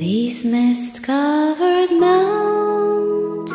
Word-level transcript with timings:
These 0.00 0.40
mist 0.50 1.04
covered 1.04 1.92
mountains 1.92 3.52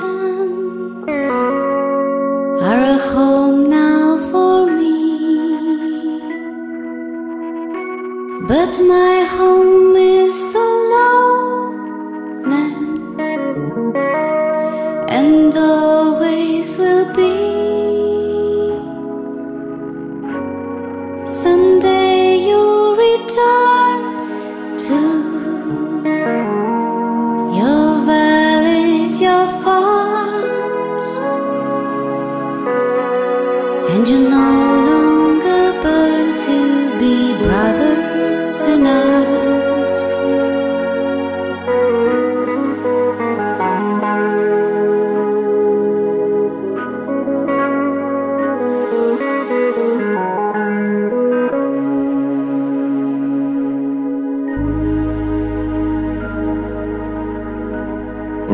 are 2.62 2.84
a 2.94 3.00
home 3.00 3.68
now 3.68 4.20
for 4.30 4.68
me. 4.68 6.20
But 8.48 8.78
my 8.94 9.26
home 9.38 9.96
is 9.96 10.54
the 10.54 10.68
lowlands 10.94 12.46
and 15.12 15.56
always 15.58 16.78
will 16.78 16.95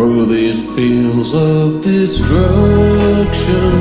Through 0.02 0.26
these 0.26 0.66
fields 0.76 1.32
of 1.36 1.80
destruction, 1.80 3.72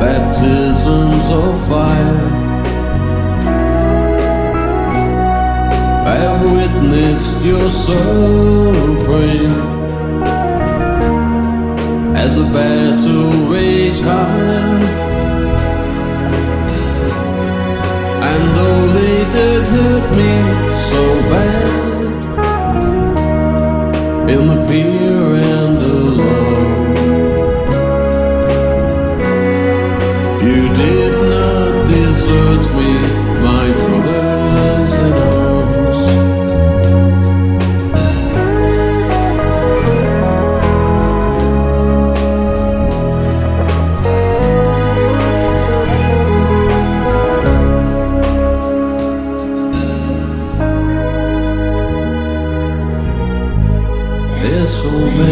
baptisms 0.00 1.24
of 1.30 1.68
fire. 1.68 2.28
I've 6.08 6.42
witnessed 6.42 7.42
your 7.42 7.68
suffering 7.70 9.52
as 12.16 12.38
a 12.38 12.44
battle 12.56 13.30
raged 13.52 14.00
high. 14.00 14.80
And 18.30 18.42
though 18.56 18.86
they 18.98 19.18
did 19.36 19.68
hurt 19.68 20.10
me 20.16 20.32
so 20.88 21.02
bad 21.28 21.79
in 24.30 24.46
the 24.46 24.54
fear 24.68 25.59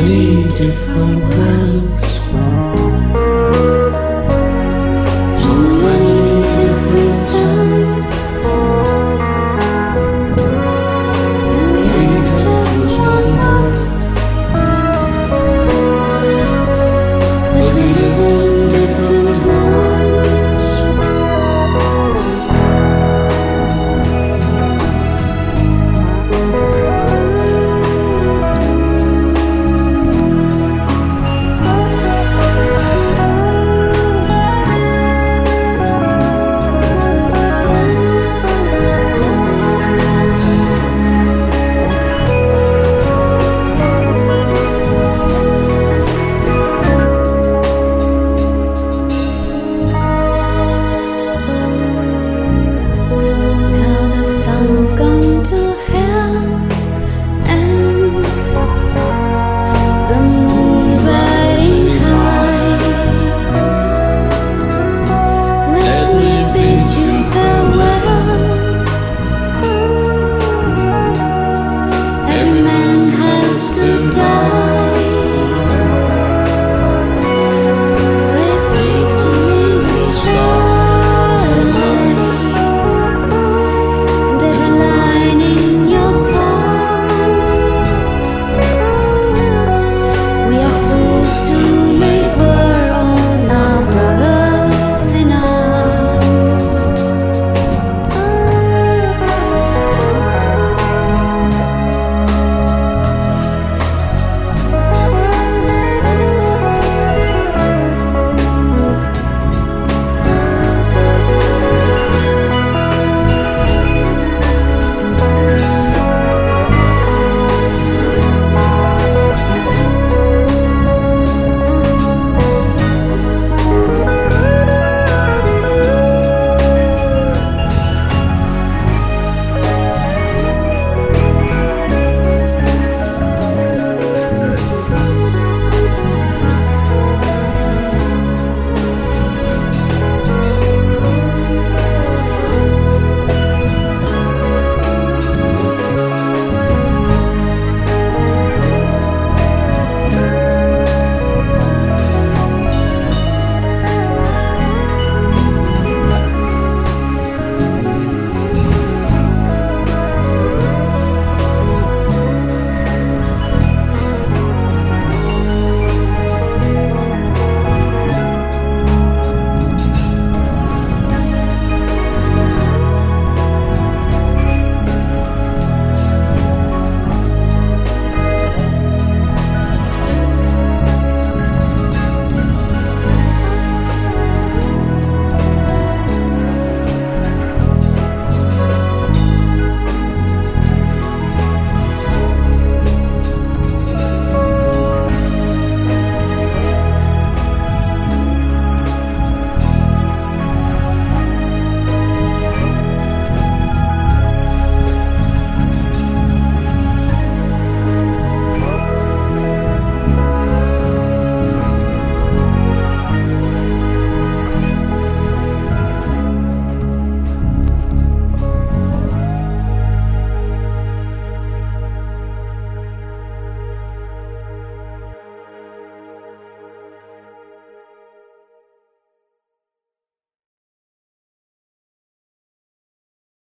three 0.09 0.49
different 0.57 1.21
worlds. 1.37 2.08